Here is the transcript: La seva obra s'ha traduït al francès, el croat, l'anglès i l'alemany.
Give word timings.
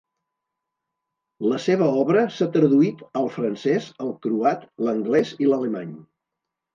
La 1.49 1.57
seva 1.65 1.89
obra 2.03 2.23
s'ha 2.37 2.47
traduït 2.55 3.03
al 3.21 3.29
francès, 3.35 3.91
el 4.07 4.09
croat, 4.23 4.65
l'anglès 4.87 5.35
i 5.45 5.51
l'alemany. 5.51 5.93